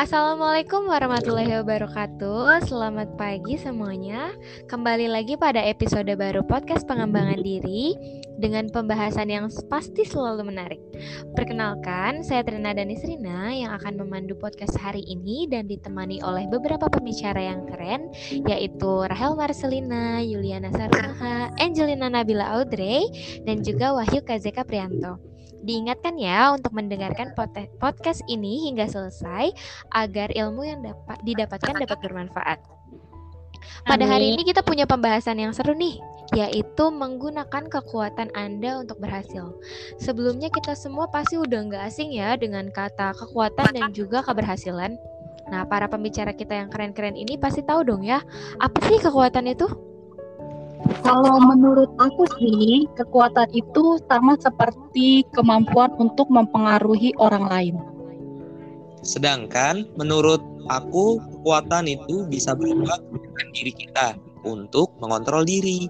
[0.00, 2.64] Assalamualaikum warahmatullahi wabarakatuh.
[2.64, 4.32] Selamat pagi semuanya.
[4.64, 8.00] Kembali lagi pada episode baru podcast pengembangan diri
[8.40, 10.80] dengan pembahasan yang pasti selalu menarik.
[11.36, 17.52] Perkenalkan, saya Trina Danisrina yang akan memandu podcast hari ini dan ditemani oleh beberapa pembicara
[17.52, 18.08] yang keren
[18.48, 23.04] yaitu Rahel Marcelina, Yuliana Sarmaha, Angelina Nabila Audrey,
[23.44, 25.29] dan juga Wahyu Kazeka Prianto.
[25.60, 27.36] Diingatkan ya untuk mendengarkan
[27.78, 29.52] podcast ini hingga selesai
[29.92, 32.58] agar ilmu yang dapat didapatkan dapat bermanfaat.
[33.84, 36.00] Pada hari ini kita punya pembahasan yang seru nih,
[36.36, 39.52] yaitu menggunakan kekuatan Anda untuk berhasil.
[40.00, 44.96] Sebelumnya kita semua pasti udah nggak asing ya dengan kata kekuatan dan juga keberhasilan.
[45.50, 48.22] Nah, para pembicara kita yang keren-keren ini pasti tahu dong ya,
[48.62, 49.66] apa sih kekuatan itu?
[51.00, 57.76] Kalau menurut aku sih, kekuatan itu sama seperti kemampuan untuk mempengaruhi orang lain.
[59.00, 65.88] Sedangkan menurut aku, kekuatan itu bisa berubah dengan diri kita untuk mengontrol diri.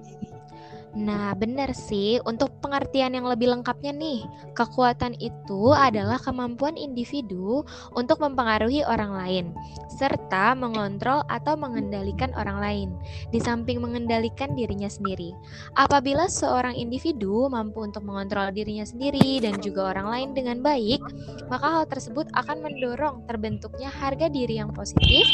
[0.90, 2.18] Nah, benar sih.
[2.26, 4.26] Untuk pengertian yang lebih lengkapnya nih,
[4.58, 7.62] kekuatan itu adalah kemampuan individu
[7.94, 9.44] untuk mempengaruhi orang lain,
[9.86, 12.88] serta mengontrol atau mengendalikan orang lain,
[13.30, 15.30] di samping mengendalikan dirinya sendiri.
[15.78, 20.98] Apabila seorang individu mampu untuk mengontrol dirinya sendiri dan juga orang lain dengan baik,
[21.46, 25.26] maka hal tersebut akan mendorong terbentuknya harga diri yang positif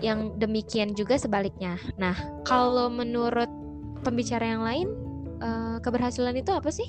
[0.00, 1.76] yang demikian juga sebaliknya.
[2.00, 2.16] Nah,
[2.48, 3.59] kalau menurut
[4.00, 4.88] pembicara yang lain
[5.40, 6.88] uh, keberhasilan itu apa sih?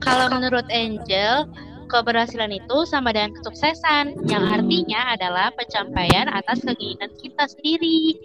[0.00, 1.44] Kalau menurut Angel,
[1.92, 8.16] keberhasilan itu sama dengan kesuksesan, yang artinya adalah pencapaian atas keinginan kita sendiri.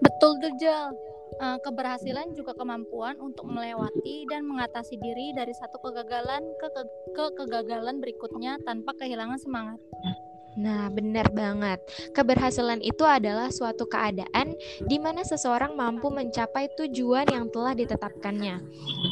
[0.00, 0.94] Betul tuh, Jel.
[1.40, 6.82] Uh, keberhasilan juga kemampuan untuk melewati dan mengatasi diri dari satu kegagalan ke, ke,
[7.16, 9.80] ke kegagalan berikutnya tanpa kehilangan semangat.
[10.60, 11.80] Nah, benar banget.
[12.12, 14.52] Keberhasilan itu adalah suatu keadaan
[14.84, 18.60] di mana seseorang mampu mencapai tujuan yang telah ditetapkannya.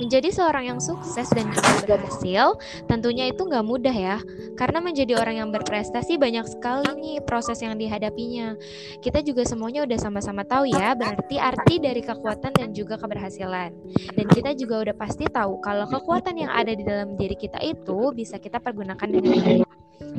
[0.04, 2.52] Menjadi seorang yang sukses dan juga berhasil,
[2.84, 4.20] tentunya itu nggak mudah ya.
[4.60, 8.52] Karena menjadi orang yang berprestasi banyak sekali nih proses yang dihadapinya.
[9.00, 13.72] Kita juga semuanya udah sama-sama tahu ya, berarti arti dari kekuatan dan juga keberhasilan.
[14.12, 18.12] Dan kita juga udah pasti tahu kalau kekuatan yang ada di dalam diri kita itu
[18.12, 19.67] bisa kita pergunakan dengan baik.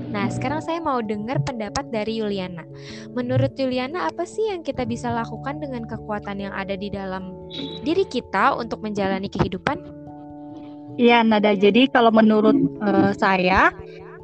[0.10, 2.68] Nah, sekarang saya mau dengar pendapat dari Yuliana.
[3.16, 7.32] Menurut Yuliana, apa sih yang kita bisa lakukan dengan kekuatan yang ada di dalam
[7.86, 9.80] diri kita untuk menjalani kehidupan?
[11.00, 11.56] Iya, Nada.
[11.56, 13.72] Jadi kalau menurut uh, saya,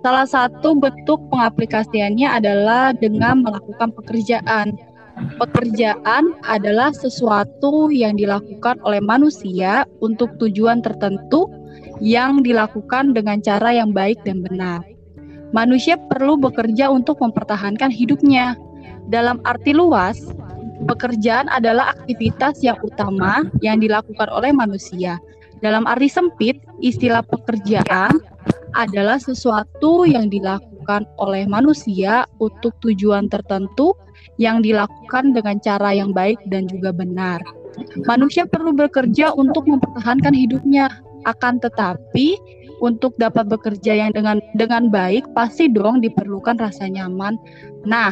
[0.04, 4.76] salah satu bentuk pengaplikasiannya adalah dengan melakukan pekerjaan.
[5.40, 11.48] Pekerjaan adalah sesuatu yang dilakukan oleh manusia untuk tujuan tertentu
[12.04, 14.95] yang dilakukan dengan cara yang baik dan benar
[15.56, 18.60] manusia perlu bekerja untuk mempertahankan hidupnya.
[19.08, 20.20] Dalam arti luas,
[20.92, 25.16] pekerjaan adalah aktivitas yang utama yang dilakukan oleh manusia.
[25.64, 28.20] Dalam arti sempit, istilah pekerjaan
[28.76, 33.96] adalah sesuatu yang dilakukan oleh manusia untuk tujuan tertentu
[34.36, 37.40] yang dilakukan dengan cara yang baik dan juga benar.
[38.04, 40.92] Manusia perlu bekerja untuk mempertahankan hidupnya,
[41.24, 42.36] akan tetapi
[42.82, 47.40] untuk dapat bekerja yang dengan dengan baik pasti dong diperlukan rasa nyaman.
[47.88, 48.12] Nah,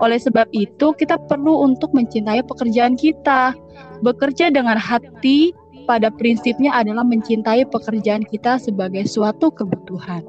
[0.00, 3.52] oleh sebab itu kita perlu untuk mencintai pekerjaan kita.
[4.00, 5.52] Bekerja dengan hati
[5.84, 10.24] pada prinsipnya adalah mencintai pekerjaan kita sebagai suatu kebutuhan.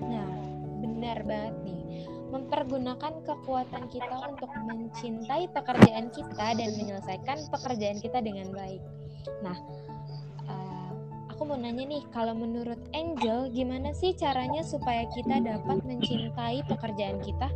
[0.00, 0.32] Nah,
[0.80, 2.08] benar banget nih.
[2.32, 8.80] Mempergunakan kekuatan kita untuk mencintai pekerjaan kita dan menyelesaikan pekerjaan kita dengan baik.
[9.44, 9.58] Nah,
[11.42, 17.18] aku mau nanya nih, kalau menurut Angel, gimana sih caranya supaya kita dapat mencintai pekerjaan
[17.18, 17.50] kita?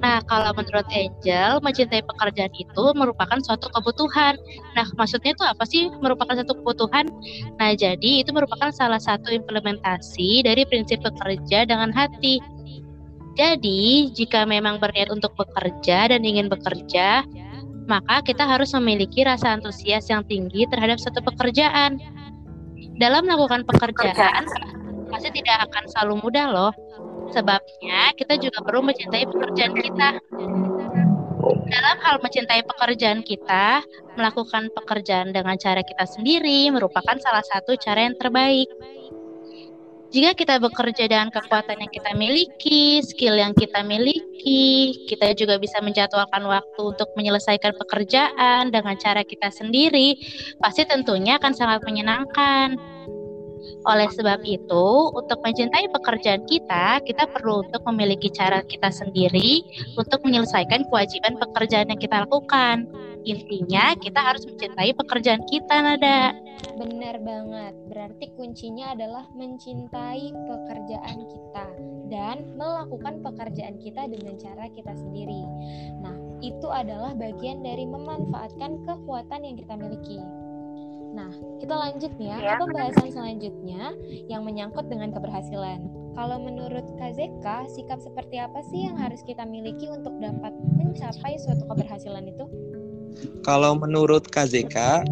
[0.00, 4.40] Nah, kalau menurut Angel, mencintai pekerjaan itu merupakan suatu kebutuhan.
[4.72, 7.12] Nah, maksudnya itu apa sih merupakan satu kebutuhan?
[7.60, 12.40] Nah, jadi itu merupakan salah satu implementasi dari prinsip bekerja dengan hati.
[13.36, 17.28] Jadi, jika memang berniat untuk bekerja dan ingin bekerja,
[17.84, 22.00] maka kita harus memiliki rasa antusias yang tinggi terhadap satu pekerjaan
[22.96, 24.44] dalam melakukan pekerjaan
[25.12, 26.72] pasti tidak akan selalu mudah loh.
[27.34, 30.08] Sebabnya kita juga perlu mencintai pekerjaan kita.
[31.66, 33.82] Dalam hal mencintai pekerjaan kita,
[34.14, 38.70] melakukan pekerjaan dengan cara kita sendiri merupakan salah satu cara yang terbaik.
[40.16, 45.76] Jika kita bekerja dengan kekuatan yang kita miliki, skill yang kita miliki, kita juga bisa
[45.84, 50.16] menjadwalkan waktu untuk menyelesaikan pekerjaan dengan cara kita sendiri,
[50.56, 52.95] pasti tentunya akan sangat menyenangkan.
[53.86, 59.62] Oleh sebab itu, untuk mencintai pekerjaan kita, kita perlu untuk memiliki cara kita sendiri
[59.94, 62.90] untuk menyelesaikan kewajiban pekerjaan yang kita lakukan.
[63.26, 66.34] Intinya, kita harus mencintai pekerjaan kita, Nada.
[66.78, 67.74] Benar banget.
[67.90, 71.66] Berarti kuncinya adalah mencintai pekerjaan kita
[72.10, 75.42] dan melakukan pekerjaan kita dengan cara kita sendiri.
[76.02, 80.22] Nah, itu adalah bagian dari memanfaatkan kekuatan yang kita miliki.
[81.14, 81.30] Nah,
[81.62, 83.94] kita lanjut nih ya, ke pembahasan selanjutnya
[84.26, 85.86] yang menyangkut dengan keberhasilan.
[86.16, 91.68] Kalau menurut KZK, sikap seperti apa sih yang harus kita miliki untuk dapat mencapai suatu
[91.68, 92.44] keberhasilan itu?
[93.44, 95.04] Kalau menurut KZK,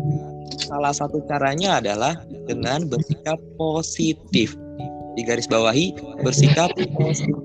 [0.64, 2.16] salah satu caranya adalah
[2.48, 4.56] dengan bersikap positif.
[5.14, 5.94] Di garis bawahi,
[6.24, 7.36] bersikap positif.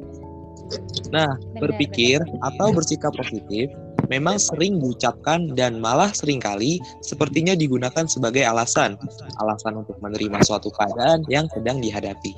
[1.10, 3.70] Nah, Benar, berpikir atau bersikap positif
[4.10, 8.98] memang sering diucapkan dan malah sering kali sepertinya digunakan sebagai alasan.
[9.40, 12.36] Alasan untuk menerima suatu keadaan yang sedang dihadapi.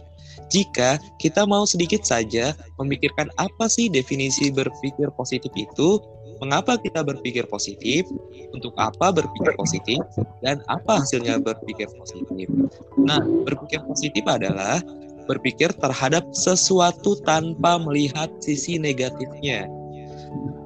[0.52, 6.00] Jika kita mau sedikit saja memikirkan apa sih definisi berpikir positif itu,
[6.44, 8.04] mengapa kita berpikir positif,
[8.52, 10.00] untuk apa berpikir positif,
[10.44, 12.52] dan apa hasilnya berpikir positif.
[13.00, 14.84] Nah, berpikir positif adalah
[15.30, 19.70] berpikir terhadap sesuatu tanpa melihat sisi negatifnya.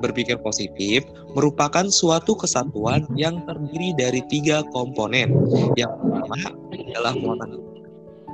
[0.03, 5.33] Berpikir positif merupakan suatu kesatuan yang terdiri dari tiga komponen.
[5.79, 6.37] Yang pertama
[6.73, 7.49] adalah muatan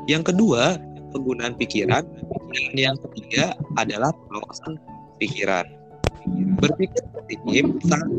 [0.09, 0.75] Yang kedua,
[1.13, 2.03] penggunaan pikiran.
[2.51, 4.75] Dan yang ketiga adalah pengawasan
[5.21, 5.63] pikiran.
[6.59, 8.09] Berpikir positif sangat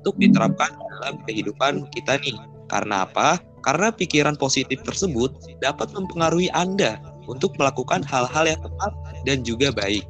[0.00, 0.70] untuk diterapkan
[1.00, 2.36] dalam kehidupan kita nih.
[2.68, 3.40] Karena apa?
[3.60, 8.92] Karena pikiran positif tersebut dapat mempengaruhi Anda untuk melakukan hal-hal yang tepat
[9.28, 10.04] dan juga baik.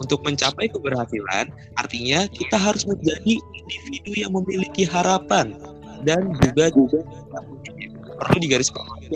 [0.00, 5.52] Untuk mencapai keberhasilan, artinya kita harus menjadi individu yang memiliki harapan
[6.08, 7.04] dan juga juga
[8.20, 9.12] perlu digarisbawahi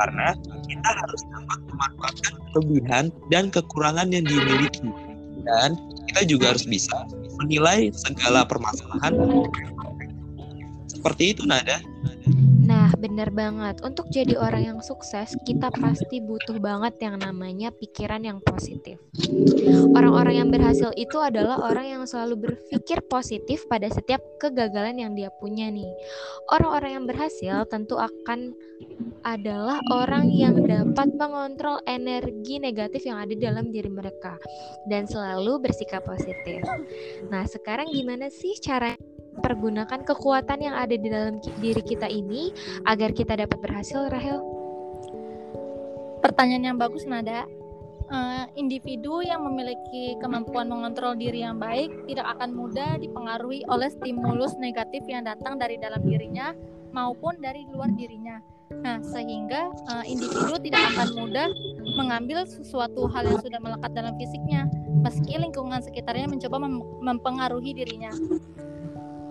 [0.00, 0.32] karena
[0.64, 4.88] kita harus dapat memanfaatkan kelebihan dan kekurangan yang dimiliki.
[5.40, 5.76] Dan
[6.12, 6.96] kita juga harus bisa
[7.40, 9.12] menilai segala permasalahan.
[10.88, 11.80] Seperti itu Nada.
[12.70, 13.82] Nah, benar banget.
[13.82, 19.02] Untuk jadi orang yang sukses, kita pasti butuh banget yang namanya pikiran yang positif.
[19.90, 25.34] Orang-orang yang berhasil itu adalah orang yang selalu berpikir positif pada setiap kegagalan yang dia
[25.42, 25.90] punya nih.
[26.46, 28.54] Orang-orang yang berhasil tentu akan
[29.26, 34.38] adalah orang yang dapat mengontrol energi negatif yang ada dalam diri mereka
[34.88, 36.62] dan selalu bersikap positif.
[37.28, 38.96] Nah, sekarang gimana sih cara
[39.38, 42.50] pergunakan kekuatan yang ada di dalam diri kita ini
[42.86, 44.42] agar kita dapat berhasil, Rahel?
[46.20, 47.46] Pertanyaan yang bagus Nada.
[48.10, 54.58] Eh, individu yang memiliki kemampuan mengontrol diri yang baik tidak akan mudah dipengaruhi oleh stimulus
[54.58, 56.50] negatif yang datang dari dalam dirinya
[56.90, 58.42] maupun dari luar dirinya.
[58.82, 61.48] Nah, sehingga eh, individu tidak akan mudah
[61.94, 64.66] mengambil sesuatu hal yang sudah melekat dalam fisiknya,
[65.06, 68.10] meski lingkungan sekitarnya mencoba mem- mempengaruhi dirinya.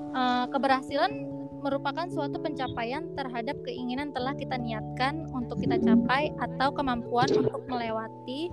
[0.09, 1.11] Eh, keberhasilan
[1.59, 8.47] merupakan suatu pencapaian terhadap keinginan telah kita niatkan untuk kita capai atau kemampuan untuk melewati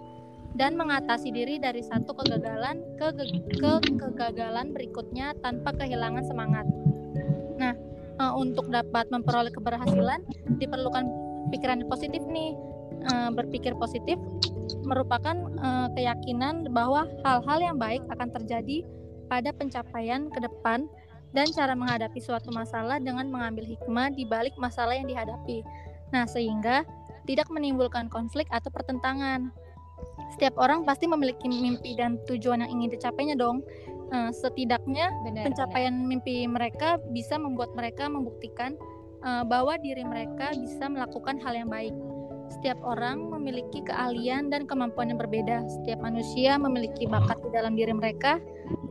[0.59, 3.09] dan mengatasi diri dari satu kegagalan ke,
[3.57, 6.67] ke kegagalan berikutnya tanpa kehilangan semangat.
[7.57, 7.73] Nah,
[8.21, 10.21] eh, untuk dapat memperoleh keberhasilan
[10.61, 11.09] diperlukan
[11.57, 12.53] pikiran positif nih.
[13.07, 14.19] Eh, berpikir positif
[14.85, 18.85] merupakan eh, keyakinan bahwa hal-hal yang baik akan terjadi
[19.31, 20.91] pada pencapaian ke depan
[21.35, 25.67] dan cara menghadapi suatu masalah dengan mengambil hikmah di balik masalah yang dihadapi.
[26.15, 26.87] Nah, sehingga
[27.27, 29.51] tidak menimbulkan konflik atau pertentangan.
[30.37, 33.63] Setiap orang pasti memiliki mimpi dan tujuan yang ingin dicapainya dong.
[34.07, 35.51] Eh, setidaknya Benar.
[35.51, 38.79] pencapaian mimpi mereka bisa membuat mereka membuktikan
[39.27, 41.95] eh, bahwa diri mereka bisa melakukan hal yang baik.
[42.47, 45.67] Setiap orang memiliki keahlian dan kemampuan yang berbeda.
[45.67, 48.39] Setiap manusia memiliki bakat di dalam diri mereka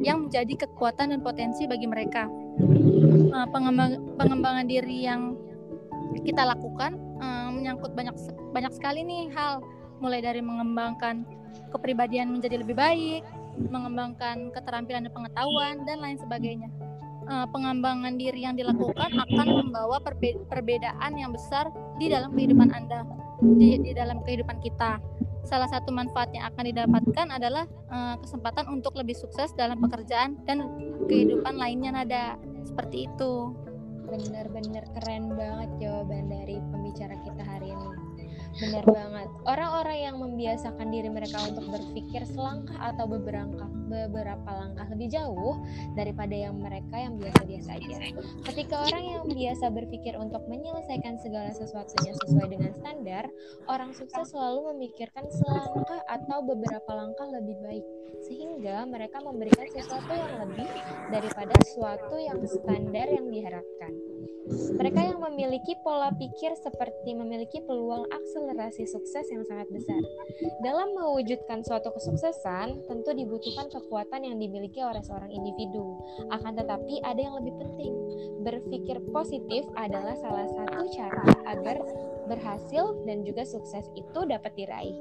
[0.05, 2.29] yang menjadi kekuatan dan potensi bagi mereka.
[3.35, 5.33] Eh, pengembang- pengembangan diri yang
[6.21, 8.13] kita lakukan eh, menyangkut banyak
[8.53, 9.65] banyak sekali nih hal,
[9.97, 11.25] mulai dari mengembangkan
[11.74, 13.25] kepribadian menjadi lebih baik,
[13.57, 16.69] mengembangkan keterampilan dan pengetahuan dan lain sebagainya.
[17.25, 23.01] Eh, pengembangan diri yang dilakukan akan membawa perbe- perbedaan yang besar di dalam kehidupan Anda,
[23.41, 25.01] di, di dalam kehidupan kita.
[25.46, 30.66] Salah satu manfaat yang akan didapatkan adalah eh, kesempatan untuk lebih sukses dalam pekerjaan dan
[31.06, 32.24] kehidupan lainnya nada
[32.66, 33.54] seperti itu.
[34.06, 37.90] Bener-bener keren banget jawaban dari pembicara kita hari ini.
[38.56, 39.28] Benar banget.
[39.44, 45.62] Orang-orang yang membiasakan diri mereka untuk berpikir selangkah atau beberapa beberapa langkah lebih jauh
[45.94, 47.98] daripada yang mereka yang biasa-biasa aja.
[48.46, 53.24] Ketika orang yang biasa berpikir untuk menyelesaikan segala sesuatunya sesuai dengan standar,
[53.70, 57.86] orang sukses selalu memikirkan selangkah atau beberapa langkah lebih baik
[58.25, 60.70] sehingga mereka memberikan sesuatu yang lebih
[61.13, 63.94] daripada sesuatu yang standar yang diharapkan.
[64.77, 69.98] Mereka yang memiliki pola pikir seperti memiliki peluang akselerasi sukses yang sangat besar.
[70.62, 76.00] Dalam mewujudkan suatu kesuksesan, tentu dibutuhkan kekuatan yang dimiliki oleh seorang individu.
[76.32, 77.94] Akan tetapi ada yang lebih penting.
[78.48, 81.84] Berpikir positif adalah salah satu cara agar
[82.32, 84.96] berhasil dan juga sukses itu dapat diraih.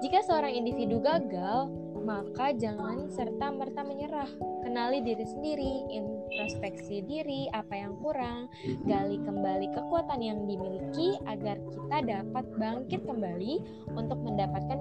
[0.00, 1.68] Jika seorang individu gagal,
[2.00, 4.28] maka jangan serta-merta menyerah.
[4.64, 8.48] Kenali diri sendiri, introspeksi diri, apa yang kurang,
[8.88, 13.60] gali kembali kekuatan yang dimiliki agar kita dapat bangkit kembali
[13.92, 14.80] untuk mendapatkan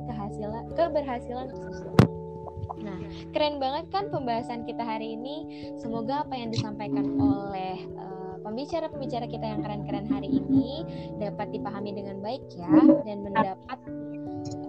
[0.79, 2.18] keberhasilan sesuatu.
[2.79, 2.98] Nah,
[3.36, 5.69] keren banget kan pembahasan kita hari ini.
[5.79, 10.83] Semoga apa yang disampaikan oleh uh, pembicara-pembicara kita yang keren-keren hari ini
[11.19, 12.71] dapat dipahami dengan baik ya
[13.03, 13.79] dan mendapat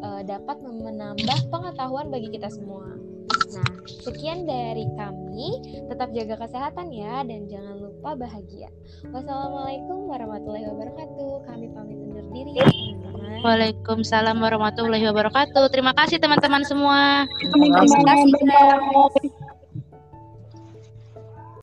[0.03, 2.87] uh, dapat menambah pengetahuan bagi kita semua.
[3.51, 3.71] Nah,
[4.07, 5.63] sekian dari kami.
[5.91, 8.71] Tetap jaga kesehatan ya dan jangan lupa bahagia.
[9.11, 11.47] Wassalamualaikum warahmatullahi wabarakatuh.
[11.51, 12.67] Kami pamit undur diri ya.
[13.41, 15.73] Waalaikumsalam warahmatullahi wabarakatuh.
[15.73, 17.25] Terima kasih teman-teman semua.
[17.41, 19.50] Terima kasih.